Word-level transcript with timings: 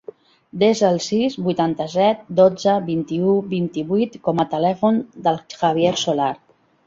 Desa 0.61 0.85
el 0.93 0.95
sis, 1.07 1.35
vuitanta-set, 1.47 2.23
dotze, 2.39 2.73
vint-i-u, 2.87 3.35
vint-i-vuit 3.53 4.17
com 4.29 4.41
a 4.45 4.49
telèfon 4.57 4.97
del 5.29 5.41
Javier 5.59 5.93
Solar. 6.05 6.35